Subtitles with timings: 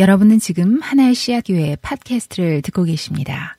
[0.00, 3.58] 여러분은 지금 하나의 씨앗교회 팟캐스트를 듣고 계십니다.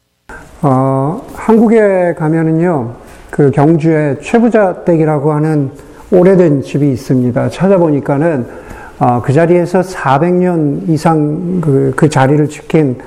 [0.64, 2.96] 어, 한국에 가면은요,
[3.30, 5.70] 그 경주에 최부자 댁이라고 하는
[6.10, 7.50] 오래된 집이 있습니다.
[7.52, 8.48] 찾아보니까는
[8.98, 12.98] 어, 그 자리에서 400년 이상 그, 그 자리를 지킨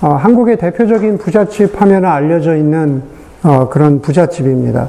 [0.00, 3.02] 어, 한국의 대표적인 부잣집 하면 알려져 있는
[3.42, 4.88] 어, 그런 부잣집입니다.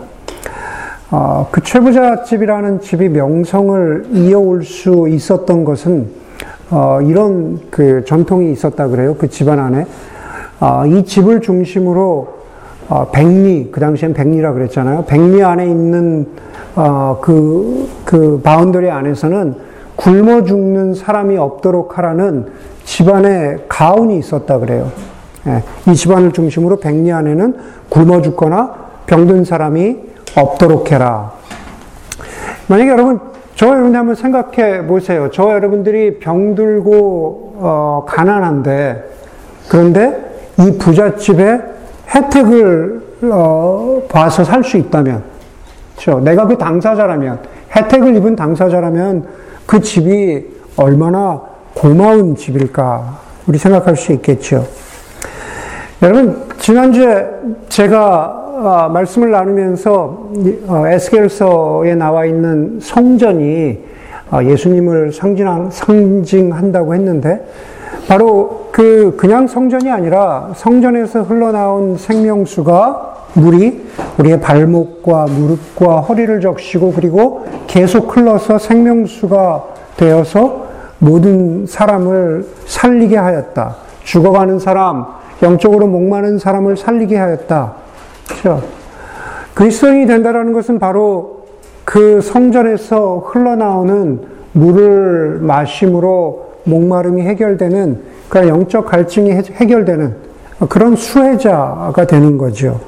[1.09, 6.26] 어, 그 최부잣집이라는 집이 명성을 이어올 수 있었던 것은
[6.69, 9.15] 어, 이런 그 전통이 있었다 그래요.
[9.15, 9.85] 그 집안 안에.
[10.59, 12.37] 어, 이 집을 중심으로
[12.89, 15.05] 어, 백리, 그 당시엔 백리라 그랬잖아요.
[15.05, 16.27] 백리 안에 있는
[16.75, 19.55] 어, 그, 그 boundary 안에서는
[19.95, 22.47] 굶어 죽는 사람이 없도록 하라는
[22.85, 24.91] 집안의 가훈이 있었다 그래요.
[25.47, 27.55] 예, 이 집안을 중심으로 백리 안에는
[27.89, 28.75] 굶어 죽거나
[29.07, 29.97] 병든 사람이
[30.35, 31.31] 없도록 해라.
[32.67, 33.19] 만약에 여러분
[33.57, 35.29] 저 여러분들 한번 생각해 보세요.
[35.33, 39.03] 저 여러분들이 병들고 어, 가난한데
[39.67, 40.15] 그런데
[40.59, 41.59] 이 부잣집에
[42.13, 45.23] 혜택을 어, 봐서 살 수 있다면,
[45.95, 46.19] 그렇죠?
[46.19, 47.39] 내가 그 당사자라면
[47.75, 49.25] 혜택을 입은 당사자라면
[49.65, 50.45] 그 집이
[50.77, 51.41] 얼마나
[51.73, 54.67] 고마운 집일까 우리 생각할 수 있겠죠.
[56.03, 57.25] 여러분 지난주에
[57.69, 60.29] 제가 어, 말씀을 나누면서
[60.67, 63.77] 어, 에스겔서에 나와 있는 성전이
[64.31, 67.45] 어, 예수님을 상징, 상징한다고 했는데
[68.07, 73.85] 바로 그 그냥 성전이 아니라 성전에서 흘러나온 생명수가 물이
[74.17, 79.63] 우리의 발목과 무릎과 허리를 적시고 그리고 계속 흘러서 생명수가
[79.97, 80.65] 되어서
[80.97, 83.75] 모든 사람을 살리게 하였다.
[84.03, 85.05] 죽어가는 사람,
[85.43, 87.86] 영적으로 목마른 사람을 살리게 하였다.
[88.27, 88.63] 그렇죠?
[89.53, 91.45] 그리스도인이 된다라는 것은 바로
[91.83, 100.15] 그 성전에서 흘러나오는 물을 마심으로 목마름이 해결되는 그 영적 갈증이 해결되는
[100.69, 102.79] 그런 수혜자가 되는 거죠.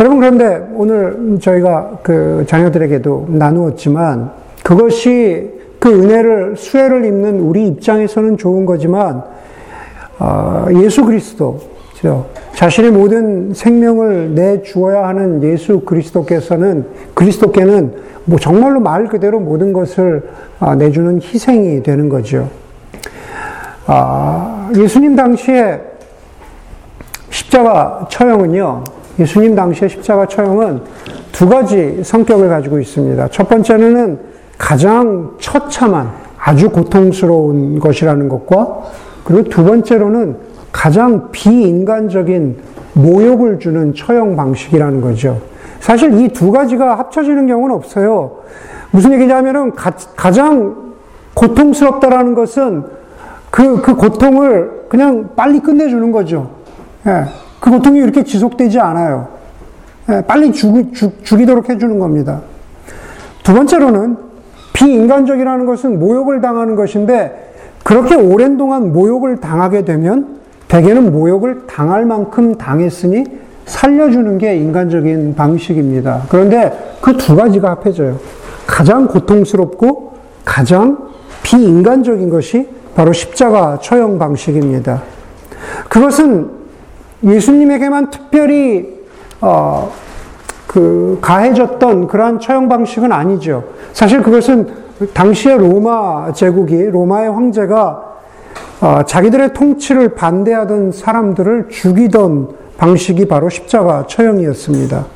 [0.00, 4.30] 여러분 그런데 오늘 저희가 그 자녀들에게도 나누었지만
[4.62, 9.22] 그것이 그 은혜를 수혜를 입는 우리 입장에서는 좋은 거지만
[10.18, 11.60] 어, 예수 그리스도
[12.04, 12.26] 그렇죠?
[12.54, 16.84] 자신의 모든 생명을 내 주어야 하는 예수 그리스도께서는
[17.14, 17.94] 그리스도께는
[18.26, 20.28] 뭐 정말로 말 그대로 모든 것을
[20.60, 22.50] 아, 내주는 희생이 되는 거죠.
[23.86, 25.80] 아, 예수님 당시에
[27.30, 28.84] 십자가 처형은요.
[29.18, 30.82] 예수님 당시의 십자가 처형은
[31.32, 33.28] 두 가지 성격을 가지고 있습니다.
[33.28, 34.18] 첫 번째는
[34.58, 38.82] 가장 처참한 아주 고통스러운 것이라는 것과
[39.24, 40.36] 그리고 두 번째로는
[40.74, 42.56] 가장 비인간적인
[42.94, 45.40] 모욕을 주는 처형 방식이라는 거죠.
[45.78, 48.38] 사실 이 두 가지가 합쳐지는 경우는 없어요.
[48.90, 49.92] 무슨 얘기냐면은 가,
[50.32, 50.74] 장
[51.34, 52.84] 고통스럽다라는 것은
[53.50, 56.50] 그, 그 고통을 그냥 빨리 끝내주는 거죠.
[57.06, 57.24] 예,
[57.60, 59.28] 그 고통이 이렇게 지속되지 않아요.
[60.10, 62.40] 예, 빨리 죽, 죽, 죽이도록 해주는 겁니다.
[63.44, 64.16] 두 번째로는
[64.72, 67.52] 비인간적이라는 것은 모욕을 당하는 것인데
[67.84, 70.42] 그렇게 오랜 동안 모욕을 당하게 되면
[70.74, 73.24] 대개는 모욕을 당할 만큼 당했으니
[73.64, 76.22] 살려주는 게 인간적인 방식입니다.
[76.28, 78.18] 그런데 그 두 가지가 합해져요.
[78.66, 80.14] 가장 고통스럽고
[80.44, 81.10] 가장
[81.44, 85.02] 비인간적인 것이 바로 십자가 처형 방식입니다.
[85.88, 86.50] 그것은
[87.22, 88.98] 예수님에게만 특별히
[89.40, 89.92] 어,
[90.66, 93.62] 그 가해졌던 그러한 처형 방식은 아니죠.
[93.92, 94.66] 사실 그것은
[95.12, 98.13] 당시의 로마 제국이 로마의 황제가 어,
[99.06, 105.06] 자기들의 통치를 반대하던 사람들을 죽이던 방식이 바로 십자가 처형이었습니다.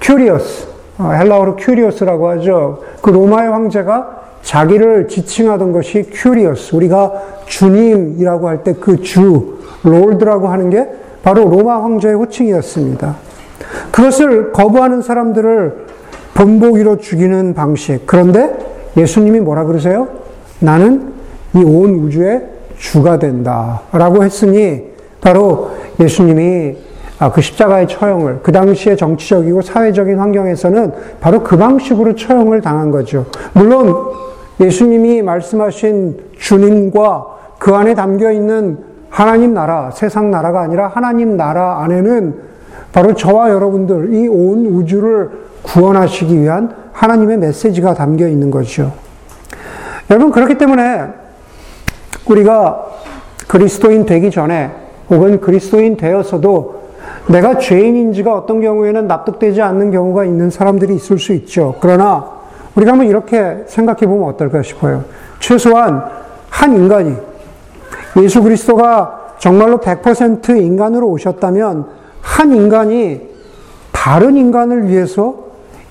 [0.00, 0.66] κύριος,
[0.98, 2.80] 어, 헬라어로 κύριος라고 하죠.
[3.00, 6.74] 그 로마의 황제가 자기를 지칭하던 것이 κύριος.
[6.74, 7.12] 우리가
[7.46, 10.88] 주님이라고 할 때 그 주, 롤드라고 하는 게
[11.22, 13.16] 바로 로마 황제의 호칭이었습니다.
[13.92, 15.86] 그것을 거부하는 사람들을
[16.34, 18.06] 본보기로 죽이는 방식.
[18.06, 18.50] 그런데
[18.96, 20.08] 예수님이 뭐라 그러세요?
[20.58, 21.12] 나는
[21.54, 22.42] 이 온 우주의
[22.82, 24.82] 주가 된다 라고 했으니
[25.20, 25.70] 바로
[26.00, 26.76] 예수님이
[27.20, 33.26] 아, 그 십자가의 처형을 그 당시의 정치적이고 사회적인 환경에서는 바로 그 방식으로 처형을 당한 거죠.
[33.52, 33.94] 물론
[34.60, 37.26] 예수님이 말씀하신 주님과
[37.60, 38.78] 그 안에 담겨 있는
[39.08, 42.34] 하나님 나라, 세상 나라가 아니라 하나님 나라 안에는
[42.92, 45.30] 바로 저와 여러분들 이 온 우주를
[45.62, 48.92] 구원하시기 위한 하나님의 메시지가 담겨 있는 거죠.
[50.10, 51.21] 여러분 그렇기 때문에
[52.26, 52.86] 우리가
[53.48, 54.70] 그리스도인 되기 전에
[55.10, 56.82] 혹은 그리스도인 되어서도
[57.28, 61.76] 내가 죄인인지가 어떤 경우에는 납득되지 않는 경우가 있는 사람들이 있을 수 있죠.
[61.80, 62.30] 그러나
[62.74, 65.04] 우리가 한번 이렇게 생각해 보면 어떨까 싶어요.
[65.40, 66.04] 최소한
[66.48, 67.14] 한 인간이
[68.22, 71.86] 예수 그리스도가 정말로 100% 인간으로 오셨다면
[72.20, 73.20] 한 인간이
[73.90, 75.36] 다른 인간을 위해서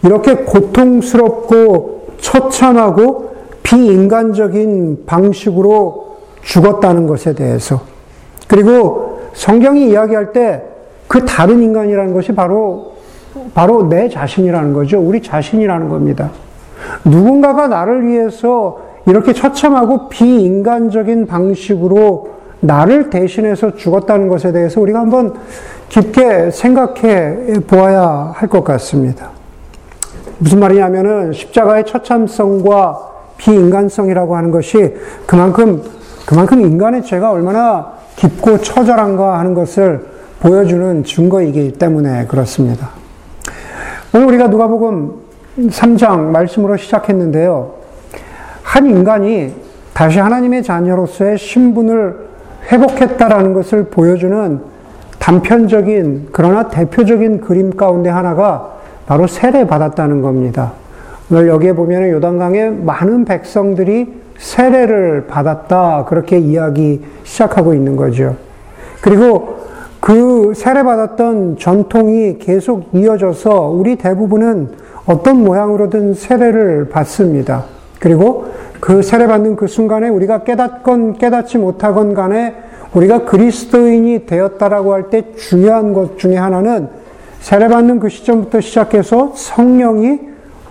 [0.03, 3.31] 이렇게 고통스럽고 처참하고
[3.63, 6.10] 비인간적인 방식으로
[6.41, 7.81] 죽었다는 것에 대해서
[8.47, 10.71] 그리고 성경이 이야기할 때
[11.11, 12.93] 그 다른 인간이라는 것이 바로
[13.53, 14.97] 바로 내 자신이라는 거죠.
[14.97, 16.29] 우리 자신이라는 겁니다.
[17.03, 22.29] 누군가가 나를 위해서 이렇게 처참하고 비인간적인 방식으로
[22.61, 25.33] 나를 대신해서 죽었다는 것에 대해서 우리가 한번
[25.89, 29.31] 깊게 생각해 보아야 할 것 같습니다.
[30.37, 32.99] 무슨 말이냐면은 십자가의 처참성과
[33.35, 34.95] 비인간성이라고 하는 것이
[35.25, 35.83] 그만큼
[36.25, 40.05] 그만큼 인간의 죄가 얼마나 깊고 처절한가 하는 것을
[40.39, 42.89] 보여주는 증거이기 때문에 그렇습니다.
[44.13, 45.13] 오늘 우리가 누가복음
[45.57, 47.73] 3장 말씀으로 시작했는데요.
[48.63, 49.53] 한 인간이
[49.93, 52.31] 다시 하나님의 자녀로서의 신분을
[52.71, 54.61] 회복했다라는 것을 보여주는
[55.19, 58.71] 단편적인 그러나 대표적인 그림 가운데 하나가
[59.05, 60.73] 바로 세례 받았다는 겁니다.
[61.29, 68.35] 오늘 여기에 보면 요단강에 많은 백성들이 세례를 받았다 그렇게 이야기 시작하고 있는 거죠.
[69.01, 69.61] 그리고
[69.99, 74.69] 그 세례받았던 전통이 계속 이어져서 우리 대부분은
[75.05, 77.65] 어떤 모양으로든 세례를 받습니다.
[77.99, 78.45] 그리고
[78.79, 82.55] 그 세례받는 그 순간에 우리가 깨닫건 깨닫지 못하건 간에
[82.93, 86.89] 우리가 그리스도인이 되었다라고 할 때 중요한 것 중에 하나는
[87.41, 90.19] 세례받는 그 시점부터 시작해서 성령이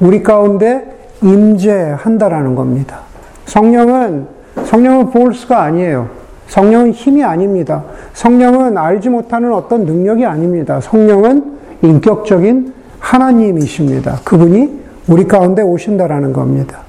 [0.01, 3.10] 우리 가운데 임재한다라는 겁니다.
[3.50, 4.29] 성령은
[4.64, 6.08] 성령은 볼스가 아니에요.
[6.47, 7.82] 성령은 힘이 아닙니다.
[8.12, 10.81] 성령은 알지 못하는 어떤 능력이 아닙니다.
[10.81, 14.20] 성령은 인격적인 하나님이십니다.
[14.25, 16.82] 그분이 우리 가운데 오신다라는 겁니다.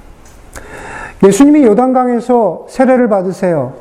[1.24, 3.72] 예수님이 요단강에서 세례를 받으세요.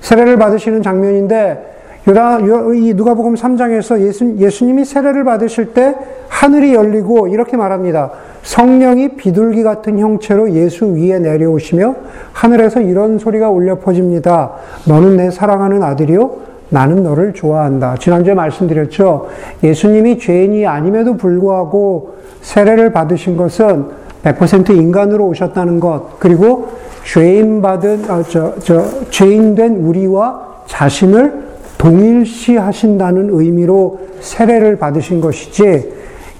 [0.00, 1.77] 세례를 받으시는 장면인데
[2.08, 2.38] 요다,
[2.74, 5.94] 이 누가복음 3장에서 예수, 예수님이 세례를 받으실 때
[6.28, 8.10] 하늘이 열리고 이렇게 말합니다.
[8.42, 11.94] 성령이 비둘기 같은 형체로 예수 위에 내려오시며
[12.32, 14.52] 하늘에서 이런 소리가 울려 퍼집니다.
[14.86, 16.48] 너는 내 사랑하는 아들이요.
[16.70, 17.96] 나는 너를 좋아한다.
[17.96, 19.28] 지난주에 말씀드렸죠.
[19.62, 23.84] 예수님이 죄인이 아님에도 불구하고 세례를 받으신 것은
[24.24, 26.68] 100% 인간으로 오셨다는 것, 그리고
[27.04, 31.47] 죄인 받은, 어, 저, 저, 죄인 된 우리와 자신을
[31.78, 35.92] 동일시 하신다는 의미로 세례를 받으신 것이지,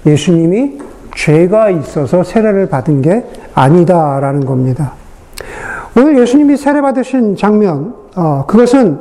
[0.05, 0.79] 예수님이
[1.15, 3.23] 죄가 있어서 세례를 받은 게
[3.55, 4.93] 아니다라는 겁니다.
[5.97, 8.99] 오늘 예수님이 세례 받으신 장면, 어, 그것은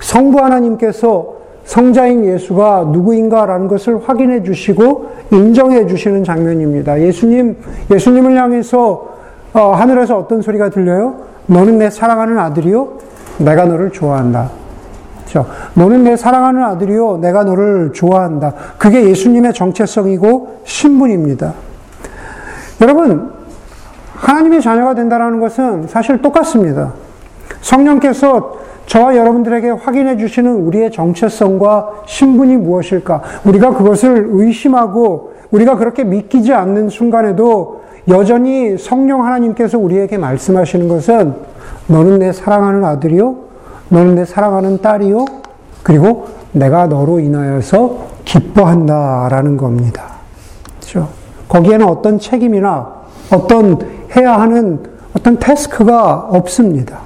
[0.00, 7.00] 성부 하나님께서 성자인 예수가 누구인가라는 것을 확인해 주시고 인정해 주시는 장면입니다.
[7.00, 7.56] 예수님,
[7.90, 9.16] 예수님을 향해서
[9.52, 11.16] 어, 하늘에서 어떤 소리가 들려요?
[11.46, 12.88] 너는 내 사랑하는 아들이요?
[13.38, 14.50] 내가 너를 좋아한다.
[15.26, 15.46] 그렇죠?
[15.74, 18.54] 너는 내 사랑하는 아들이요, 내가 너를 좋아한다.
[18.78, 21.54] 그게 예수님의 정체성이고 신분입니다.
[22.80, 23.32] 여러분,
[24.14, 26.92] 하나님의 자녀가 된다는 것은 사실 똑같습니다.
[27.60, 28.56] 성령께서
[28.86, 33.20] 저와 여러분들에게 확인해 주시는 우리의 정체성과 신분이 무엇일까?
[33.44, 41.34] 우리가 그것을 의심하고 우리가 그렇게 믿기지 않는 순간에도 여전히 성령 하나님께서 우리에게 말씀하시는 것은
[41.88, 43.45] 너는 내 사랑하는 아들이요?
[43.88, 45.24] 너는 내 사랑하는 딸이요.
[45.82, 50.16] 그리고 내가 너로 인하여서 기뻐한다 라는 겁니다.
[50.80, 51.08] 그렇죠?
[51.48, 52.92] 거기에는 어떤 책임이나
[53.32, 53.78] 어떤
[54.16, 54.80] 해야 하는
[55.16, 56.98] 어떤 태스크가 없습니다.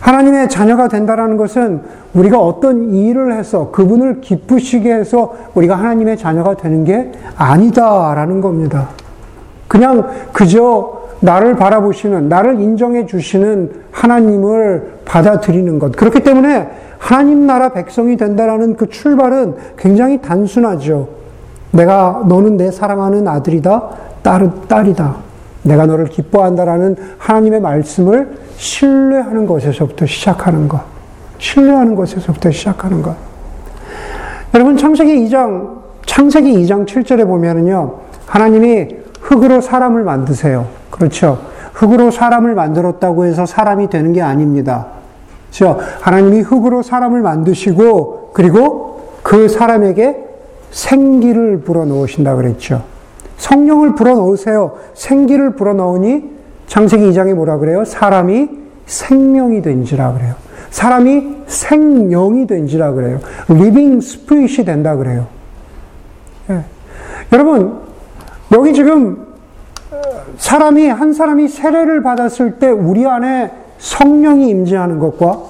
[0.00, 1.82] 하나님의 자녀가 된다라는 것은
[2.14, 8.88] 우리가 어떤 일을 해서 그분을 기쁘시게 해서 우리가 하나님의 자녀가 되는 게 아니다라는 겁니다.
[9.68, 15.96] 그냥 그저 나를 바라보시는, 나를 인정해 주시는 하나님을 받아들이는 것.
[15.96, 21.08] 그렇기 때문에 하나님 나라 백성이 된다라는 그 출발은 굉장히 단순하죠.
[21.72, 23.88] 내가, 너는 내 사랑하는 아들이다,
[24.22, 25.16] 딸, 딸이다.
[25.62, 30.80] 내가 너를 기뻐한다라는 하나님의 말씀을 신뢰하는 것에서부터 시작하는 것.
[31.38, 33.16] 신뢰하는 것에서부터 시작하는 것.
[34.54, 37.94] 여러분, 창세기 2장, 창세기 2장 7절에 보면은요,
[38.26, 38.88] 하나님이
[39.20, 40.66] 흙으로 사람을 만드세요.
[40.90, 41.38] 그렇죠.
[41.72, 44.99] 흙으로 사람을 만들었다고 해서 사람이 되는 게 아닙니다.
[45.50, 45.78] 그렇죠.
[46.00, 50.16] 하나님이 흙으로 사람을 만드시고 그리고 그 사람에게
[50.70, 52.84] 생기를 불어넣으신다 그랬죠.
[53.36, 54.76] 성령을 불어넣으세요.
[54.94, 56.30] 생기를 불어넣으니
[56.66, 57.84] 창세기 2장에 뭐라 그래요?
[57.84, 58.48] 사람이
[58.86, 60.34] 생명이 된지라 그래요.
[60.70, 63.18] 사람이 생명이 된지라 그래요.
[63.48, 65.26] living spirit이 된다 그래요.
[66.50, 66.60] 예.
[67.32, 67.80] 여러분,
[68.52, 69.26] 여기 지금
[70.36, 75.40] 사람이 한 사람이 세례를 받았을 때 우리 안에 성령이 임재하는 것과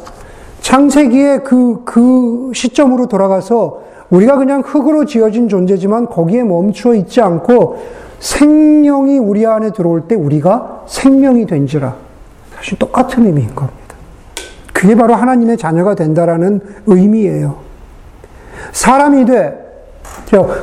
[0.61, 7.79] 창세기의 그, 그 시점으로 돌아가서 우리가 그냥 흙으로 지어진 존재지만 거기에 멈추어 있지 않고
[8.19, 11.95] 생명이 우리 안에 들어올 때 우리가 생명이 된지라.
[12.55, 13.79] 사실 똑같은 의미인 겁니다.
[14.73, 17.57] 그게 바로 하나님의 자녀가 된다라는 의미예요.
[18.73, 19.59] 사람이 돼,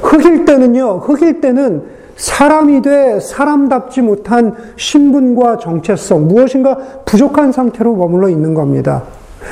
[0.01, 8.53] 흙일 때는요, 흙일 때는 사람이 돼 사람답지 못한 신분과 정체성, 무엇인가 부족한 상태로 머물러 있는
[8.53, 9.03] 겁니다.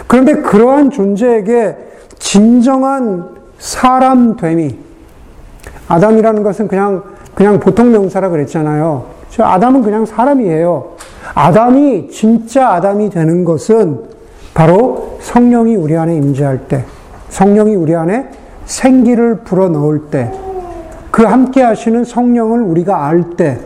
[0.08, 1.78] 그런데 그러한 존재에게
[2.18, 3.30] 진정한
[3.60, 4.78] 사람됨이,
[5.88, 7.04] 아담이라는 것은 그냥,
[7.36, 9.06] 그냥 보통 명사라 그랬잖아요.
[9.38, 10.96] 아담은 그냥 사람이에요.
[11.36, 14.00] 아담이 진짜 아담이 되는 것은
[14.54, 16.84] 바로 성령이 우리 안에 임재할 때,
[17.30, 18.30] 성령이 우리 안에
[18.66, 20.32] 생기를 불어 넣을 때,
[21.16, 23.58] 그 함께 하시는 성령을 우리가 알 때,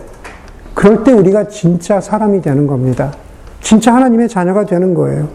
[0.75, 3.12] 그럴 때 우리가 진짜 사람이 되는 겁니다.
[3.60, 5.27] 진짜 하나님의 자녀가 되는 거예요.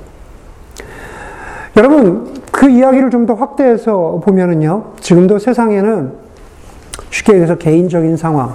[1.77, 6.13] 여러분, 그 이야기를 좀 더 확대해서 보면은요, 지금도 세상에는
[7.11, 8.55] 쉽게 얘기해서 개인적인 상황,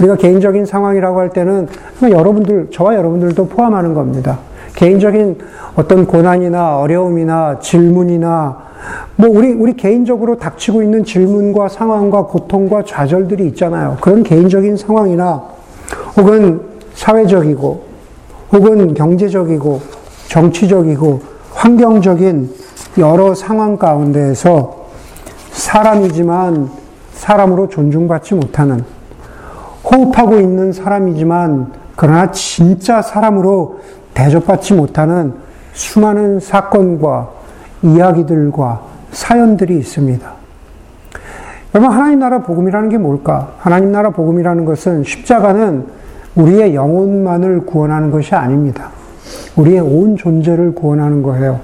[0.00, 1.68] 우리가 개인적인 상황이라고 할 때는
[2.00, 4.38] 여러분들, 저와 여러분들도 포함하는 겁니다.
[4.76, 5.40] 개인적인
[5.76, 8.63] 어떤 고난이나 어려움이나 질문이나
[9.16, 13.96] 뭐 우리 우리 개인적으로 닥치고 있는 질문과 상황과 고통과 좌절들이 있잖아요.
[14.00, 15.42] 그런 개인적인 상황이나
[16.16, 16.60] 혹은
[16.94, 17.84] 사회적이고
[18.52, 19.80] 혹은 경제적이고
[20.28, 21.20] 정치적이고
[21.52, 22.50] 환경적인
[22.98, 24.84] 여러 상황 가운데에서
[25.52, 26.70] 사람이지만
[27.12, 28.84] 사람으로 존중받지 못하는
[29.84, 33.78] 호흡하고 있는 사람이지만 그러나 진짜 사람으로
[34.14, 35.34] 대접받지 못하는
[35.72, 37.30] 수많은 사건과
[37.82, 40.28] 이야기들과 사연들이 있습니다.
[41.74, 43.52] 여러분, 하나님 나라 복음이라는 게 뭘까?
[43.58, 45.84] 하나님 나라 복음이라는 것은 십자가는
[46.36, 48.90] 우리의 영혼만을 구원하는 것이 아닙니다.
[49.56, 51.60] 우리의 온 존재를 구원하는 거예요.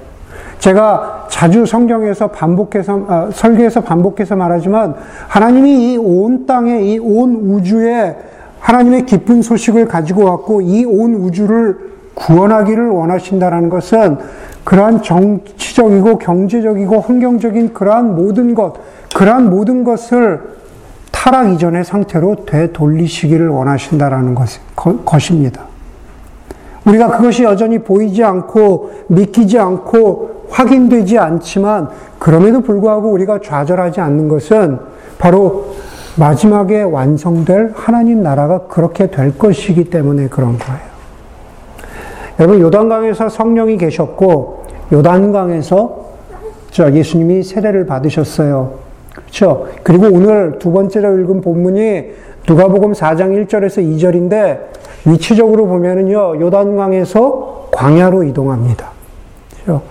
[0.59, 4.95] 제가 자주 성경에서 반복해서, 아, 설교에서 반복해서 말하지만,
[5.27, 8.15] 하나님이 이 온 땅에, 이 온 우주에
[8.59, 14.17] 하나님의 기쁜 소식을 가지고 왔고, 이 온 우주를 구원하기를 원하신다는 것은
[14.63, 18.75] 그러한 정치적이고 경제적이고 환경적인 그러한 모든 것,
[19.15, 20.41] 그러한 모든 것을
[21.11, 24.59] 타락 이전의 상태로 되돌리시기를 원하신다라는 것,
[25.05, 25.63] 것입니다.
[26.85, 34.79] 우리가 그것이 여전히 보이지 않고 믿기지 않고 확인되지 않지만 그럼에도 불구하고 우리가 좌절하지 않는 것은
[35.17, 35.75] 바로
[36.17, 40.90] 마지막에 완성될 하나님 나라가 그렇게 될 것이기 때문에 그런 거예요.
[42.39, 46.05] 여러분 요단강에서 성령이 계셨고 요단강에서
[46.71, 48.79] 저 예수님이 세례를 받으셨어요.
[49.13, 49.67] 그렇죠?
[49.83, 52.11] 그리고 오늘 두 번째로 읽은 본문이
[52.47, 54.59] 누가복음 4장 1절에서 2절인데
[55.05, 56.41] 위치적으로 보면은요.
[56.41, 58.89] 요단강에서 광야로 이동합니다.
[59.63, 59.81] 그렇죠?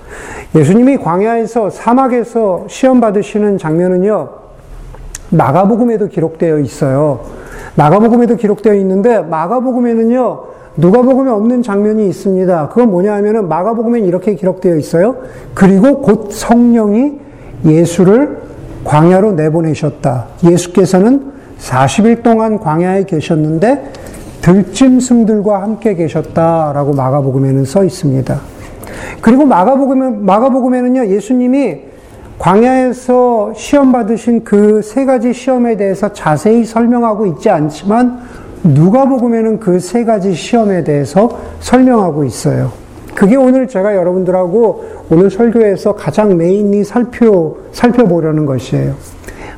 [0.54, 4.28] 예수님이 광야에서 사막에서 시험 받으시는 장면은요.
[5.30, 7.20] 마가복음에도 기록되어 있어요.
[7.76, 10.49] 마가복음에도 기록되어 있는데 마가복음에는요.
[10.76, 12.68] 누가복음에 없는 장면이 있습니다.
[12.68, 15.16] 그건 뭐냐 하면은 마가복음에 이렇게 기록되어 있어요.
[15.54, 17.18] 그리고 곧 성령이
[17.64, 18.38] 예수를
[18.84, 20.26] 광야로 내보내셨다.
[20.44, 23.92] 예수께서는 40일 동안 광야에 계셨는데
[24.40, 28.40] 들짐승들과 함께 계셨다라고 마가복음에는 써 있습니다.
[29.20, 31.90] 그리고 마가복음에, 마가복음에는요, 예수님이
[32.38, 38.20] 광야에서 시험 받으신 그 세 가지 시험에 대해서 자세히 설명하고 있지 않지만
[38.64, 42.72] 누가복음에는 그 세 가지 시험에 대해서 설명하고 있어요.
[43.14, 48.94] 그게 오늘 제가 여러분들하고 오늘 설교에서 가장 메인이 살펴, 살펴보려는 것이에요.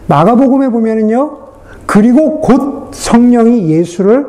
[0.06, 1.38] 마가복음에 보면은요,
[1.87, 4.26] 그리고 곧 성령이 예수를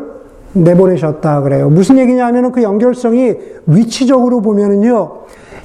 [0.53, 1.69] 내보내셨다 그래요.
[1.69, 5.11] 무슨 얘기냐면은 그 연결성이 위치적으로 보면은요,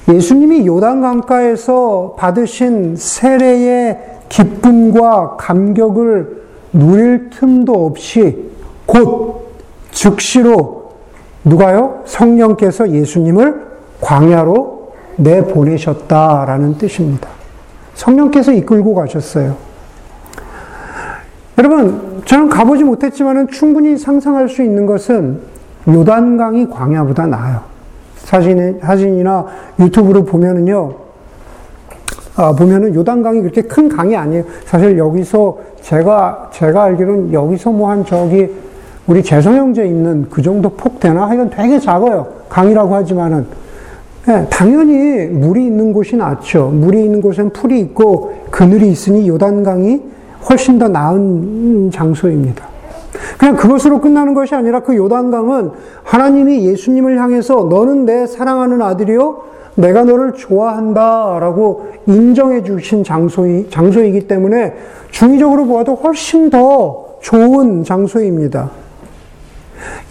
[0.07, 3.99] 예수님이 요단 강가에서 받으신 세례의
[4.29, 6.39] 기쁨과 감격을
[6.73, 8.49] 누릴 틈도 없이
[8.89, 9.51] 곧
[9.91, 10.93] 즉시로
[11.43, 12.01] 누가요?
[12.05, 13.67] 성령께서 예수님을
[14.01, 17.29] 광야로 내 보내셨다라는 뜻입니다.
[17.93, 19.55] 성령께서 이끌고 가셨어요.
[21.57, 25.39] 여러분, 저는 가보지 못했지만 충분히 상상할 수 있는 것은
[25.87, 27.61] 요단강이 광야보다 나아요.
[28.17, 29.45] 사진, 사진이나
[29.79, 30.93] 유튜브로 보면은요,
[32.37, 34.45] 아, 보면은 요단강이 그렇게 큰 강이 아니에요.
[34.65, 38.49] 사실 여기서 제가, 제가 알기로는 여기서 뭐 한 저기
[39.09, 41.27] 우리 재성형제 있는 그 정도 폭 되나?
[41.27, 42.27] 하여간 되게 작아요.
[42.47, 43.47] 강이라고 하지만은.
[44.27, 46.67] 네, 당연히 물이 있는 곳이 낫죠.
[46.67, 50.01] 물이 있는 곳엔 풀이 있고 그늘이 있으니 요단강이
[50.47, 52.67] 훨씬 더 나은 장소입니다.
[53.39, 55.71] 그냥 그것으로 끝나는 것이 아니라 그 요단강은
[56.03, 59.41] 하나님이 예수님을 향해서 너는 내 사랑하는 아들이요
[59.73, 64.75] 내가 너를 좋아한다 라고 인정해 주신 장소이, 장소이기 때문에
[65.09, 68.69] 중의적으로 보아도 훨씬 더 좋은 장소입니다.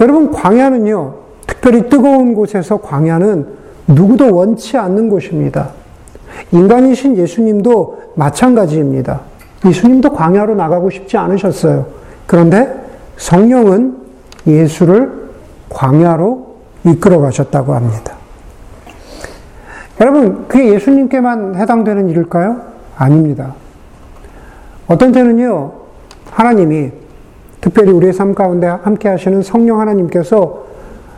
[0.01, 1.15] 여러분, 광야는요,
[1.47, 3.47] 특별히 뜨거운 곳에서 광야는
[3.89, 5.71] 누구도 원치 않는 곳입니다.
[6.53, 9.21] 인간이신 예수님도 마찬가지입니다.
[9.65, 11.87] 예수님도 광야로 나가고 싶지 않으셨어요.
[12.27, 12.73] 그런데
[13.17, 13.97] 성령은
[14.47, 15.31] 예수를
[15.69, 18.15] 광야로 이끌어 가셨다고 합니다.
[20.01, 22.61] 여러분, 그게 예수님께만 해당되는 일일까요?
[22.97, 23.55] 아닙니다.
[24.87, 25.73] 어떤 때는요,
[26.31, 26.93] 하나님이
[27.61, 30.65] 특별히 우리의 삶 가운데 함께 하시는 성령 하나님께서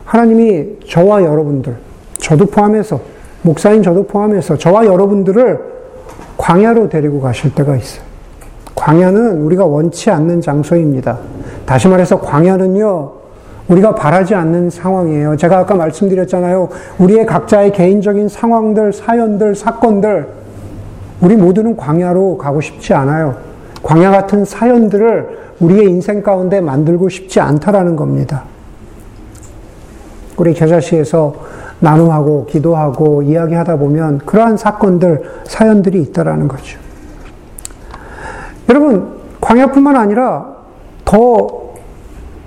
[0.05, 1.75] 하나님이 저와 여러분들,
[2.17, 2.99] 저도 포함해서,
[3.43, 5.59] 목사인 저도 포함해서 저와 여러분들을
[6.37, 8.03] 광야로 데리고 가실 때가 있어요.
[8.75, 11.19] 광야는 우리가 원치 않는 장소입니다.
[11.65, 13.11] 다시 말해서 광야는요,
[13.67, 15.37] 우리가 바라지 않는 상황이에요.
[15.37, 16.69] 제가 아까 말씀드렸잖아요.
[16.97, 20.27] 우리의 각자의 개인적인 상황들, 사연들, 사건들,
[21.21, 23.35] 우리 모두는 광야로 가고 싶지 않아요.
[23.83, 28.43] 광야 같은 사연들을 우리의 인생 가운데 만들고 싶지 않다라는 겁니다.
[30.37, 31.35] 우리 겨자씨에서
[31.79, 36.79] 나눔하고 기도하고 이야기하다 보면 그러한 사건들, 사연들이 있다라는 거죠.
[38.69, 40.55] 여러분, 광야뿐만 아니라
[41.05, 41.71] 더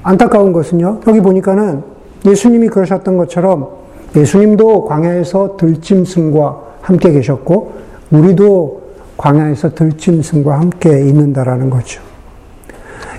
[0.03, 1.83] 안타까운 것은요, 여기 보니까는
[2.25, 3.69] 예수님이 그러셨던 것처럼
[4.17, 7.73] 예수님도 광야에서 들짐승과 함께 계셨고,
[8.11, 8.83] 우리도
[9.17, 12.14] 광야에서 들짐승과 함께 있는다라는 거죠.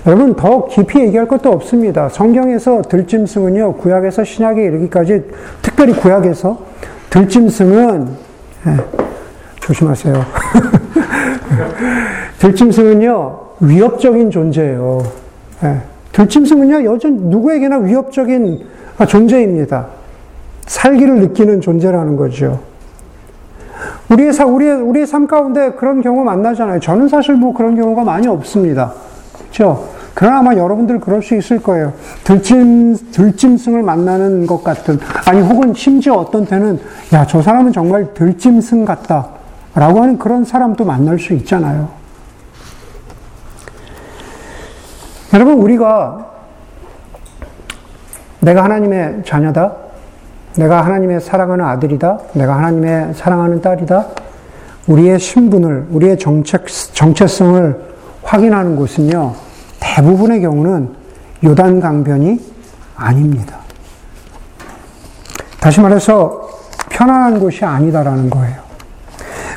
[0.06, 2.08] 여러분, 더 깊이 얘기할 것도 없습니다.
[2.08, 5.24] 성경에서 들짐승은요, 구약에서 신약에 이르기까지,
[5.62, 6.58] 특별히 구약에서
[7.10, 8.08] 들짐승은,
[8.68, 8.76] 예,
[9.60, 10.14] 조심하세요.
[12.38, 15.02] 들짐승은요, 위협적인 존재예요.
[15.64, 15.80] 예,
[16.12, 18.64] 들짐승은요, 여전 누구에게나 위협적인
[19.08, 19.86] 존재입니다.
[20.66, 22.60] 살기를 느끼는 존재라는 거죠.
[24.10, 26.78] 우리의 사, 우리의, 우리의 삶 가운데 그런 경우 만나잖아요.
[26.78, 28.92] 저는 사실 뭐 그런 경우가 많이 없습니다.
[29.48, 29.95] 그죠?
[30.16, 31.92] 그러나 아마 여러분들 그럴 수 있을 거예요.
[32.24, 36.80] 들짐, 들짐승을 만나는 것 같은, 아니, 혹은 심지어 어떤 때는,
[37.12, 39.28] 야, 저 사람은 정말 들짐승 같다.
[39.74, 41.90] 라고 하는 그런 사람도 만날 수 있잖아요.
[45.34, 46.26] 여러분, 우리가
[48.40, 49.74] 내가 하나님의 자녀다.
[50.56, 52.20] 내가 하나님의 사랑하는 아들이다.
[52.32, 54.06] 내가 하나님의 사랑하는 딸이다.
[54.86, 57.78] 우리의 신분을, 우리의 정책, 정체성을
[58.22, 59.45] 확인하는 곳은요,
[59.96, 60.90] 대부분의 경우는
[61.42, 62.38] 요단 강변이
[62.96, 63.56] 아닙니다.
[65.58, 66.50] 다시 말해서
[66.90, 68.56] 편안한 곳이 아니다라는 거예요.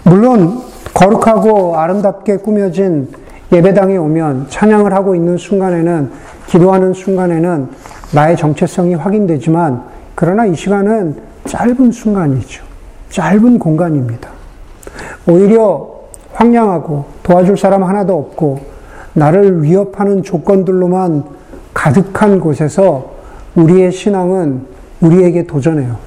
[0.06, 0.62] 물론
[0.94, 3.10] 거룩하고 아름답게 꾸며진
[3.52, 6.12] 예배당에 오면 찬양을 하고 있는 순간에는
[6.48, 7.70] 기도하는 순간에는
[8.14, 9.84] 나의 정체성이 확인되지만
[10.16, 12.64] 그러나 이 시간은 짧은 순간이죠.
[13.10, 14.30] 짧은 공간입니다.
[15.28, 15.90] 오히려
[16.32, 18.69] 황량하고 도와줄 사람 하나도 없고
[19.14, 21.24] 나를 위협하는 조건들로만
[21.74, 23.12] 가득한 곳에서
[23.56, 24.66] 우리의 신앙은
[25.02, 25.98] 우리에게 도전해요.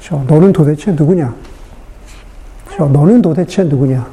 [0.00, 1.34] 저, 너는 도대체 누구냐?
[2.76, 4.06] 저, 너는 도대체 누구냐?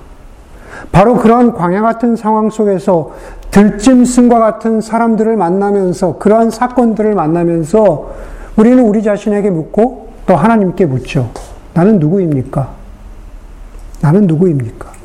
[0.91, 3.11] 바로 그러한 광야 같은 상황 속에서
[3.51, 8.11] 들짐승과 같은 사람들을 만나면서 그러한 사건들을 만나면서
[8.55, 11.31] 우리는 우리 자신에게 묻고 또 하나님께 묻죠.
[11.73, 12.69] 나는 누구입니까?
[14.01, 14.98] 나는 누구입니까?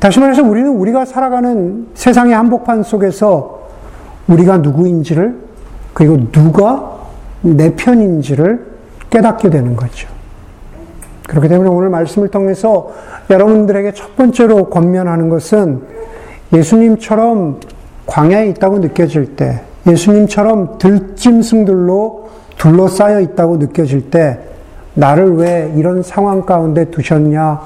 [0.00, 3.68] 다시 말해서 우리는 우리가 살아가는 세상의 한복판 속에서
[4.28, 5.36] 우리가 누구인지를
[5.92, 6.98] 그리고 누가
[7.42, 8.66] 내 편인지를
[9.10, 10.08] 깨닫게 되는 거죠.
[11.28, 12.90] 그렇기 때문에 오늘 말씀을 통해서
[13.28, 15.82] 여러분들에게 첫 번째로 권면하는 것은
[16.52, 17.60] 예수님처럼
[18.06, 24.40] 광야에 있다고 느껴질 때, 예수님처럼 들짐승들로 둘러싸여 있다고 느껴질 때,
[24.94, 27.60] 나를 왜 이런 상황 가운데 두셨냐?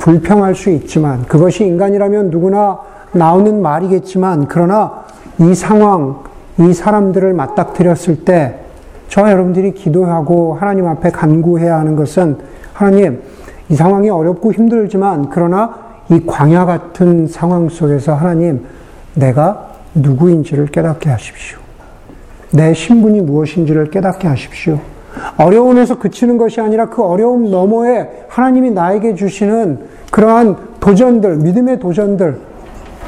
[0.00, 2.80] 불평할 수 있지만 그것이 인간이라면 누구나
[3.12, 5.04] 나오는 말이겠지만 그러나
[5.38, 6.22] 이 상황,
[6.58, 8.58] 이 사람들을 맞닥뜨렸을 때
[9.08, 12.38] 저와 여러분들이 기도하고 하나님 앞에 간구해야 하는 것은
[12.72, 13.22] 하나님,
[13.68, 15.76] 이 상황이 어렵고 힘들지만 그러나
[16.08, 18.64] 이 광야 같은 상황 속에서 하나님,
[19.14, 21.58] 내가 누구인지를 깨닫게 하십시오.
[22.52, 24.80] 내 신분이 무엇인지를 깨닫게 하십시오.
[25.36, 29.78] 어려움에서 그치는 것이 아니라 그 어려움 너머에 하나님이 나에게 주시는
[30.10, 32.38] 그러한 도전들, 믿음의 도전들,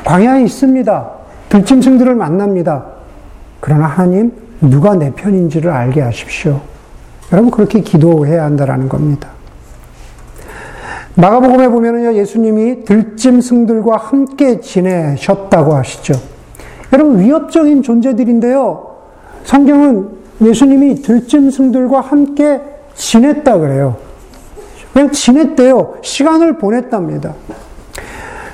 [0.05, 1.11] 광야에 있습니다.
[1.49, 2.87] 들짐승들을 만납니다.
[3.61, 6.61] 그러나 하나님, 누가 내 편인지를 알게 하십시오.
[7.33, 9.29] 여러분, 그렇게 기도해야 한다라는 겁니다.
[11.15, 16.15] 마가복음에 보면은요, 예수님이 들짐승들과 함께 지내셨다고 하시죠.
[16.93, 18.87] 여러분, 위협적인 존재들인데요,
[19.45, 22.61] 성경은 예수님이 들짐승들과 함께
[22.95, 23.97] 지냈다 그래요.
[24.93, 25.95] 그냥 지냈대요.
[26.03, 27.35] 시간을 보냈답니다.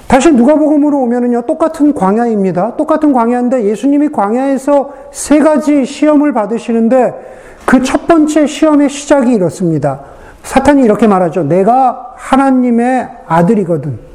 [0.06, 2.76] 다시 누가복음으로 오면은요 똑같은 광야입니다.
[2.76, 10.00] 똑같은 광야인데 예수님이 광야에서 세 가지 시험을 받으시는데 그 첫 번째 시험의 시작이 이렇습니다.
[10.42, 11.42] 사탄이 이렇게 말하죠.
[11.42, 14.07] 내가 하나님의 아들이거든.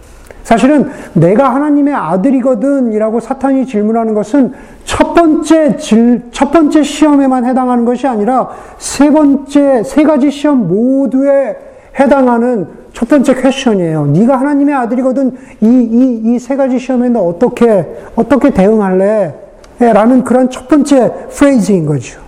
[0.43, 8.07] 사실은 내가 하나님의 아들이거든이라고 사탄이 질문하는 것은 첫 번째 질, 첫 번째 시험에만 해당하는 것이
[8.07, 11.55] 아니라 세 번째 세 가지 시험 모두에
[11.97, 14.07] 해당하는 첫 번째 퀘션이에요.
[14.07, 15.31] 네가 하나님의 아들이거든
[15.61, 19.33] 이 이 이 세 가지 시험에는 어떻게 어떻게 대응할래?
[19.79, 22.19] 라는 그런 첫 번째 프레이즈인 거죠.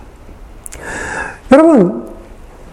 [1.52, 2.04] 여러분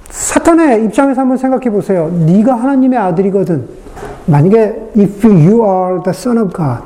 [0.09, 2.09] 사탄의 입장에서 한번 생각해 보세요.
[2.25, 3.82] 네가 하나님의 아들이거든.
[4.25, 6.83] 만약에 if you are the son of God.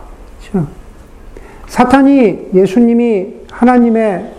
[0.51, 0.67] 그렇죠?
[1.67, 4.31] 사탄이 예수님이 하나님의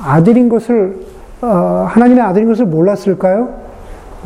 [0.00, 1.06] 아들인 것을
[1.40, 3.48] 어, 하나님의 아들인 것을 몰랐을까요?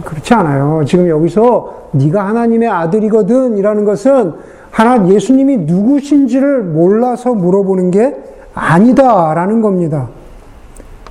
[0.04, 0.84] 그렇지 않아요.
[0.86, 4.32] 지금 여기서 네가 하나님의 아들이거든이라는 것은
[4.70, 8.16] 하나 예수님이 누구신지를 몰라서 물어보는 게
[8.54, 10.08] 아니다라는 겁니다.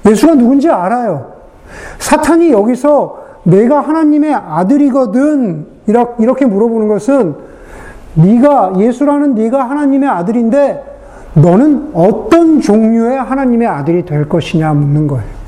[0.07, 1.33] 예수가 누군지 알아요.
[1.99, 7.35] 사탄이 여기서 내가 하나님의 아들이거든 이렇게 물어보는 것은
[8.15, 10.83] 네가 예수라는 네가 하나님의 아들인데
[11.33, 15.41] 너는 어떤 종류의 하나님의 아들이 될 것이냐 묻는 거예요.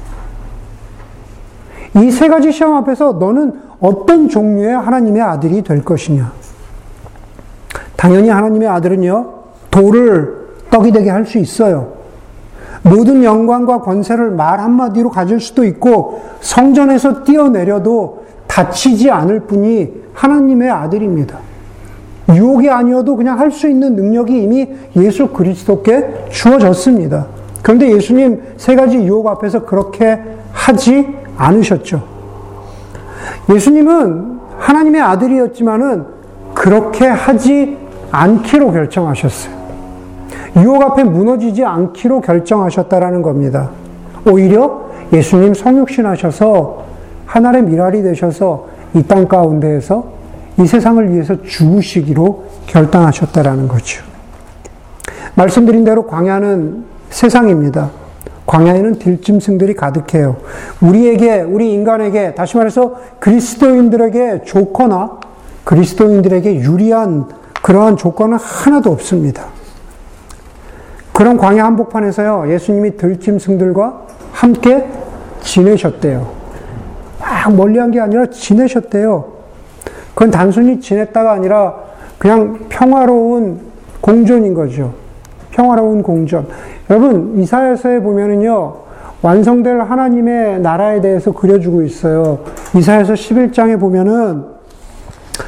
[1.95, 6.31] 이 세 가지 시험 앞에서 너는 어떤 종류의 하나님의 아들이 될 것이냐?
[7.95, 9.29] 당연히 하나님의 아들은요,
[9.69, 11.93] 돌을 떡이 되게 할 수 있어요.
[12.81, 21.39] 모든 영광과 권세를 말 한마디로 가질 수도 있고, 성전에서 뛰어내려도 다치지 않을 뿐이 하나님의 아들입니다.
[22.29, 27.25] 유혹이 아니어도 그냥 할 수 있는 능력이 이미 예수 그리스도께 주어졌습니다.
[27.63, 30.19] 그런데 예수님 세 가지 유혹 앞에서 그렇게
[30.51, 32.03] 하지 않으셨죠.
[33.51, 36.05] 예수님은 하나님의 아들이었지만은
[36.53, 37.75] 그렇게 하지
[38.11, 39.53] 않기로 결정하셨어요.
[40.57, 43.71] 유혹 앞에 무너지지 않기로 결정하셨다라는 겁니다.
[44.29, 46.92] 오히려 예수님 성육신 하셔서
[47.25, 50.05] 하나의 미랄이 되셔서 이 땅 가운데에서
[50.59, 54.03] 이 세상을 위해서 죽으시기로 결단하셨다라는 거죠.
[55.35, 57.89] 말씀드린 대로 광야는 세상입니다.
[58.45, 60.35] 광야에는 들짐승들이 가득해요.
[60.81, 65.19] 우리에게, 우리 인간에게, 다시 말해서 그리스도인들에게 좋거나
[65.63, 67.29] 그리스도인들에게 유리한
[67.63, 69.45] 그러한 조건은 하나도 없습니다.
[71.13, 74.01] 그런 광야 한복판에서요, 예수님이 들짐승들과
[74.33, 74.87] 함께
[75.41, 76.42] 지내셨대요.
[77.33, 79.25] 막 멀리 한 게 아니라 지내셨대요.
[80.13, 81.75] 그건 단순히 지냈다가 아니라
[82.17, 83.59] 그냥 평화로운
[84.01, 84.93] 공존인 거죠.
[85.51, 86.47] 평화로운 공존.
[86.89, 88.75] 여러분, 이사야서에 보면은요,
[89.21, 92.39] 완성될 하나님의 나라에 대해서 그려주고 있어요.
[92.75, 94.43] 이사야서 11장에 보면은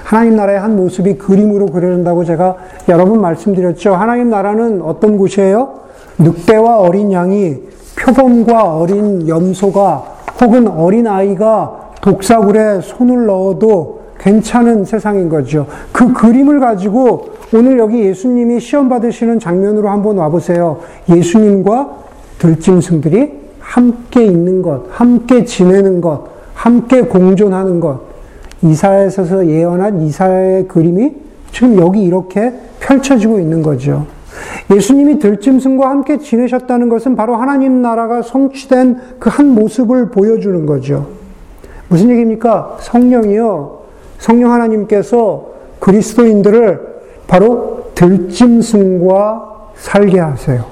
[0.04, 2.56] 하나님 나라의 한 모습이 그림으로 그려진다고 제가
[2.90, 3.94] 여러 번 말씀드렸죠.
[3.94, 5.80] 하나님 나라는 어떤 곳이에요?
[6.18, 7.58] 늑대와 어린 양이
[8.00, 15.68] 표범과 어린 염소가 혹은 어린 아이가 독사굴에 손을 넣어도 괜찮은 세상인 거죠.
[15.92, 20.80] 그 그림을 가지고 오늘 여기 예수님이 시험 받으시는 장면으로 한번 와보세요.
[21.10, 21.90] 예수님과
[22.40, 28.00] 들짐승들이 함께 있는 것, 함께 지내는 것, 함께 공존하는 것.
[28.62, 31.14] 이사에서 예언한 이사의 그림이
[31.52, 34.06] 지금 여기 이렇게 펼쳐지고 있는 거죠.
[34.74, 41.08] 예수님이 들짐승과 함께 지내셨다는 것은 바로 하나님 나라가 성취된 그 한 모습을 보여주는 거죠.
[41.90, 42.78] 무슨 얘기입니까?
[42.80, 43.80] 성령이요.
[44.18, 45.48] 성령 하나님께서
[45.80, 46.80] 그리스도인들을
[47.28, 50.66] 바로 들짐승과 살게 하세요.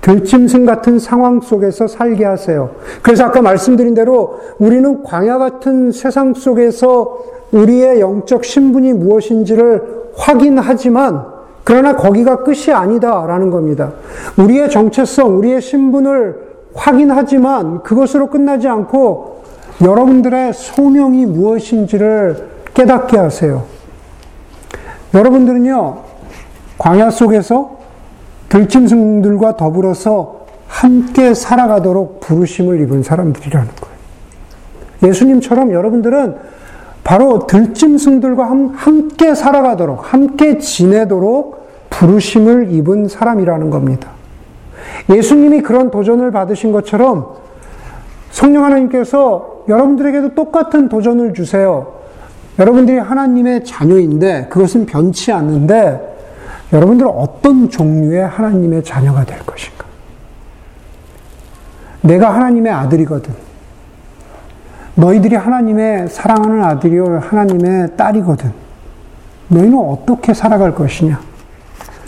[0.00, 2.70] 들짐승 같은 상황 속에서 살게 하세요.
[3.02, 7.18] 그래서 아까 말씀드린 대로 우리는 광야 같은 세상 속에서
[7.52, 9.82] 우리의 영적 신분이 무엇인지를
[10.16, 11.26] 확인하지만
[11.64, 13.92] 그러나 거기가 끝이 아니다라는 겁니다.
[14.36, 19.42] 우리의 정체성, 우리의 신분을 확인하지만 그것으로 끝나지 않고
[19.82, 23.64] 여러분들의 소명이 무엇인지를 깨닫게 하세요.
[25.14, 25.98] 여러분들은요,
[26.78, 27.78] 광야 속에서
[28.48, 33.94] 들짐승들과 더불어서 함께 살아가도록 부르심을 입은 사람들이라는 거예요.
[35.02, 36.36] 예수님처럼 여러분들은
[37.04, 41.60] 바로 들짐승들과 함께 살아가도록, 함께 지내도록
[41.90, 44.10] 부르심을 입은 사람이라는 겁니다.
[45.08, 47.34] 예수님이 그런 도전을 받으신 것처럼
[48.30, 51.94] 성령 하나님께서 여러분들에게도 똑같은 도전을 주세요.
[52.58, 56.08] 여러분들이 하나님의 자녀인데 그것은 변치 않는데
[56.72, 59.86] 여러분들은 어떤 종류의 하나님의 자녀가 될 것인가?
[62.02, 63.49] 내가 하나님의 아들이거든.
[64.94, 68.52] 너희들이 하나님의 사랑하는 아들이요 하나님의 딸이거든.
[69.48, 71.20] 너희는 어떻게 살아갈 것이냐?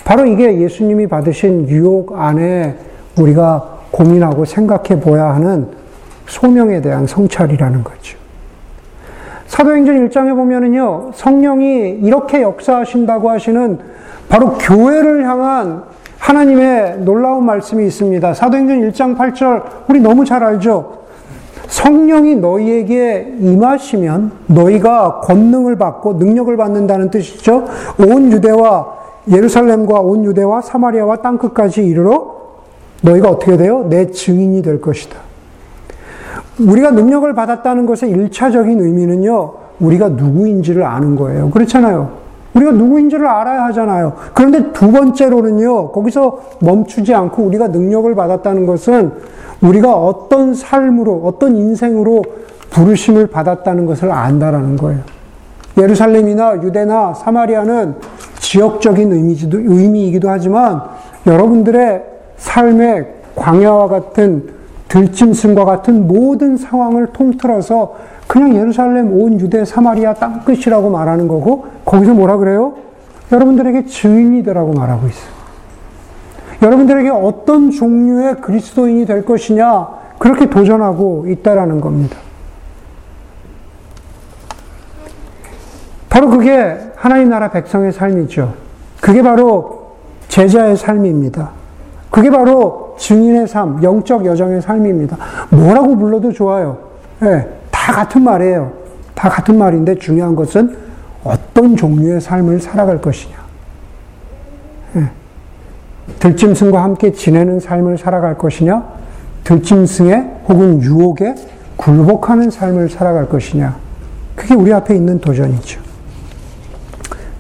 [0.05, 2.77] 바로 이게 예수님이 받으신 유혹 안에
[3.19, 5.69] 우리가 고민하고 생각해 보아야 하는
[6.27, 8.19] 소명에 대한 성찰이라는 거죠.
[9.47, 13.79] 사도행전 1장에 보면은요, 성령이 이렇게 역사하신다고 하시는
[14.29, 15.83] 바로 교회를 향한
[16.19, 18.33] 하나님의 놀라운 말씀이 있습니다.
[18.33, 21.02] 사도행전 1장 8절, 우리 너무 잘 알죠?
[21.69, 27.65] 성령이 너희에게 임하시면 너희가 권능을 받고 능력을 받는다는 뜻이죠.
[27.99, 32.43] 온 유대와 예루살렘과 온 유대와 사마리아와 땅 끝까지 이르러
[33.03, 33.87] 너희가 어떻게 돼요?
[33.89, 35.17] 내 증인이 될 것이다.
[36.61, 41.51] 우리가 능력을 받았다는 것의 일차적인 의미는요, 우리가 누구인지를 아는 거예요.
[41.51, 42.11] 그렇잖아요.
[42.55, 44.15] 우리가 누구인지를 알아야 하잖아요.
[44.35, 49.13] 그런데 두 번째로는요, 거기서 멈추지 않고 우리가 능력을 받았다는 것은
[49.63, 52.23] 우리가 어떤 삶으로, 어떤 인생으로
[52.71, 55.01] 부르심을 받았다는 것을 안다라는 거예요.
[55.79, 57.95] 예루살렘이나 유대나 사마리아는
[58.39, 60.83] 지역적인 의미도, 의미이기도 하지만
[61.27, 62.03] 여러분들의
[62.37, 64.51] 삶의 광야와 같은
[64.89, 67.95] 들짐승과 같은 모든 상황을 통틀어서
[68.33, 72.73] 그냥 예루살렘 온 유대 사마리아 땅끝이라고 말하는 거고 거기서 뭐라 그래요?
[73.31, 75.31] 여러분들에게 증인이 되라고 말하고 있어요.
[76.63, 79.87] 여러분들에게 어떤 종류의 그리스도인이 될 것이냐
[80.19, 82.17] 그렇게 도전하고 있다라는 겁니다.
[86.09, 88.55] 바로 그게 하나님 나라 백성의 삶이죠.
[89.03, 89.97] 그게 바로
[90.29, 91.51] 제자의 삶입니다.
[92.11, 95.19] 그게 바로 증인의 삶, 영적 여정의 삶입니다.
[95.51, 96.79] 뭐라고 불러도 좋아요.
[97.21, 98.73] 네, 다 같은 말이에요.
[99.17, 100.77] 다 같은 말인데 중요한 것은
[101.25, 103.35] 어떤 종류의 삶을 살아갈 것이냐.
[104.93, 105.11] 네.
[106.21, 108.85] 들짐승과 함께 지내는 삶을 살아갈 것이냐,
[109.43, 111.35] 들짐승의 혹은 유혹에
[111.77, 113.77] 굴복하는 삶을 살아갈 것이냐.
[114.37, 115.81] 그게 우리 앞에 있는 도전이죠.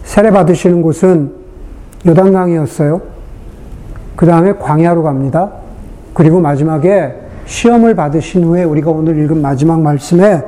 [0.02, 1.35] 세례 받으시는 곳은
[2.05, 3.00] 요단강이었어요.
[4.16, 5.52] 그 다음에 광야로 갑니다.
[6.14, 7.14] 그리고 마지막에
[7.46, 10.42] 시험을 받으신 후에 우리가 오늘 읽은 마지막 말씀에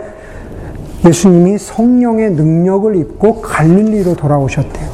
[1.07, 4.89] 예수님이 성령의 능력을 입고 갈릴리로 돌아오셨대요.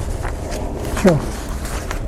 [1.03, 1.21] 그렇죠?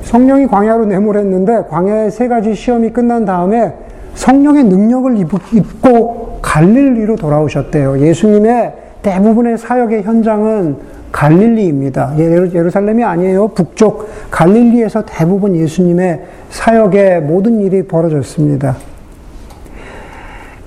[0.02, 3.72] 성령이 광야로 내몰했는데 광야의 세 가지 시험이 끝난 다음에
[4.14, 8.00] 성령의 능력을 입고 갈릴리로 돌아오셨대요.
[8.00, 10.76] 예수님의 대부분의 사역의 현장은
[11.12, 12.14] 갈릴리입니다.
[12.18, 13.48] 예루살렘이 아니에요.
[13.48, 18.76] 북쪽 갈릴리에서 대부분 예수님의 사역의 모든 일이 벌어졌습니다.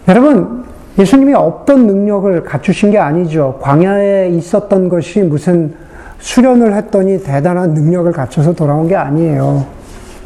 [0.07, 0.65] 여러분,
[0.99, 3.59] 예수님이 없던 능력을 갖추신 게 아니죠.
[3.61, 5.73] 광야에 있었던 것이 무슨
[6.19, 9.65] 수련을 했더니 대단한 능력을 갖춰서 돌아온 게 아니에요.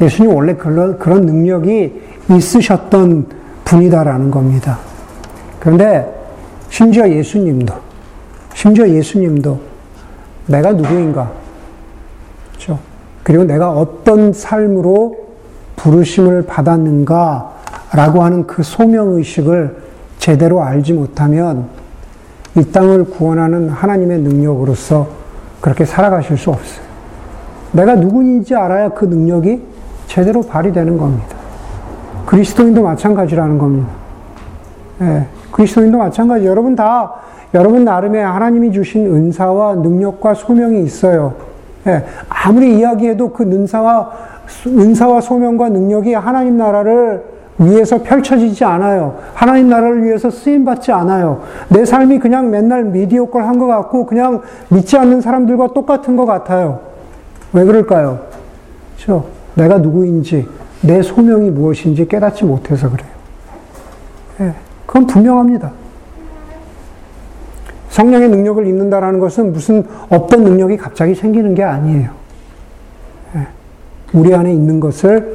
[0.00, 3.26] 예수님 원래 그런, 그런 능력이 있으셨던
[3.64, 4.78] 분이다라는 겁니다.
[5.58, 6.06] 그런데
[6.68, 7.74] 심지어 예수님도,
[8.54, 9.58] 심지어 예수님도
[10.46, 11.30] 내가 누구인가?
[12.52, 12.78] 그렇죠?
[13.22, 15.16] 그리고 내가 어떤 삶으로
[15.76, 17.59] 부르심을 받았는가?
[17.92, 19.76] 라고 하는 그 소명의식을
[20.18, 21.66] 제대로 알지 못하면
[22.56, 25.08] 이 땅을 구원하는 하나님의 능력으로서
[25.60, 26.84] 그렇게 살아가실 수 없어요.
[27.72, 29.62] 내가 누구인지 알아야 그 능력이
[30.06, 31.26] 제대로 발휘되는 겁니다.
[32.26, 33.88] 그리스도인도 마찬가지라는 겁니다.
[35.02, 36.46] 예, 그리스도인도 마찬가지.
[36.46, 37.14] 여러분 다
[37.54, 41.34] 여러분 나름의 하나님이 주신 은사와 능력과 소명이 있어요.
[41.86, 44.10] 예, 아무리 이야기해도 그 은사와,
[44.66, 49.18] 은사와 소명과 능력이 하나님 나라를 위해서 펼쳐지지 않아요.
[49.34, 51.42] 하나님 나라를 위해서 쓰임받지 않아요.
[51.68, 56.80] 내 삶이 그냥 맨날 미디어걸 한 것 같고, 그냥 믿지 않는 사람들과 똑같은 것 같아요.
[57.52, 58.20] 왜 그럴까요?
[58.96, 59.26] 그렇죠?
[59.54, 60.48] 내가 누구인지,
[60.80, 63.10] 내 소명이 무엇인지 깨닫지 못해서 그래요.
[64.40, 64.54] 예,
[64.86, 65.70] 그건 분명합니다.
[67.90, 72.10] 성령의 능력을 입는다라는 것은 무슨 없던 능력이 갑자기 생기는 게 아니에요.
[73.36, 73.46] 예.
[74.14, 75.34] 우리 안에 있는 것을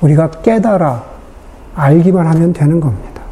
[0.00, 1.11] 우리가 깨달아
[1.74, 3.22] 알기만 하면 되는 겁니다.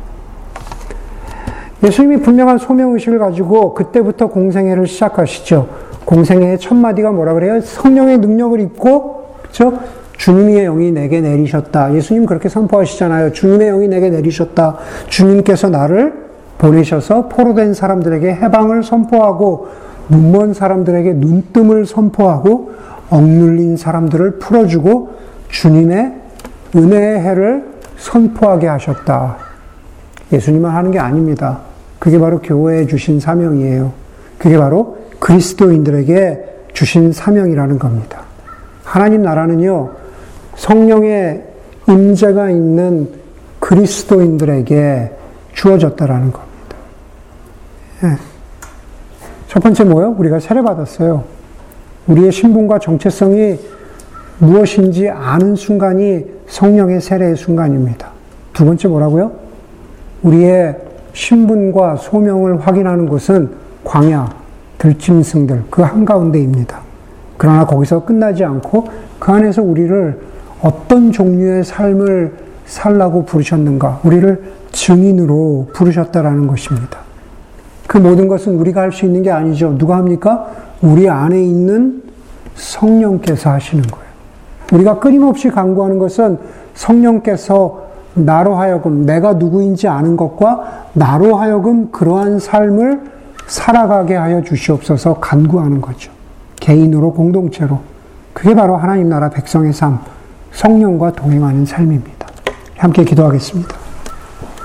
[1.82, 5.68] 예수님이 분명한 소명의식을 가지고 그때부터 공생애를 시작하시죠.
[6.04, 7.60] 공생애의 첫 마디가 뭐라 그래요?
[7.60, 9.78] 성령의 능력을 입고, 그죠?
[10.16, 11.94] 주님의 영이 내게 내리셨다.
[11.94, 13.32] 예수님 그렇게 선포하시잖아요.
[13.32, 14.76] 주님의 영이 내게 내리셨다.
[15.08, 16.12] 주님께서 나를
[16.58, 19.68] 보내셔서 포로된 사람들에게 해방을 선포하고
[20.10, 22.72] 눈먼 사람들에게 눈뜸을 선포하고
[23.08, 25.14] 억눌린 사람들을 풀어주고
[25.48, 26.12] 주님의
[26.76, 27.69] 은혜의 해를
[28.00, 29.36] 선포하게 하셨다.
[30.32, 31.60] 예수님은 하는 게 아닙니다.
[31.98, 33.92] 그게 바로 교회에 주신 사명이에요.
[34.38, 38.22] 그게 바로 그리스도인들에게 주신 사명이라는 겁니다.
[38.84, 39.90] 하나님 나라는요,
[40.56, 41.44] 성령의
[41.88, 43.10] 임재가 있는
[43.58, 45.12] 그리스도인들에게
[45.52, 46.76] 주어졌다라는 겁니다.
[48.04, 48.16] 예.
[49.48, 50.14] 첫 번째 뭐요?
[50.16, 51.22] 우리가 세례받았어요.
[52.06, 53.58] 우리의 신분과 정체성이
[54.40, 58.10] 무엇인지 아는 순간이 성령의 세례의 순간입니다.
[58.52, 59.32] 두 번째 뭐라고요?
[60.22, 60.76] 우리의
[61.12, 63.50] 신분과 소명을 확인하는 곳은
[63.84, 64.28] 광야,
[64.78, 66.80] 들짐승들 그 한가운데입니다.
[67.36, 70.18] 그러나 거기서 끝나지 않고 그 안에서 우리를
[70.62, 72.32] 어떤 종류의 삶을
[72.66, 76.98] 살라고 부르셨는가, 우리를 증인으로 부르셨다라는 것입니다.
[77.86, 79.76] 그 모든 것은 우리가 할 수 있는 게 아니죠.
[79.76, 80.50] 누가 합니까?
[80.80, 82.02] 우리 안에 있는
[82.54, 84.09] 성령께서 하시는 거예요.
[84.72, 86.38] 우리가 끊임없이 강구하는 것은
[86.74, 93.00] 성령께서 나로 하여금 내가 누구인지 아는 것과 나로 하여금 그러한 삶을
[93.46, 96.12] 살아가게 하여 주시옵소서 간구하는 거죠.
[96.60, 97.80] 개인으로 공동체로.
[98.32, 99.98] 그게 바로 하나님 나라 백성의 삶,
[100.52, 102.26] 성령과 동행하는 삶입니다.
[102.76, 103.79] 함께 기도하겠습니다.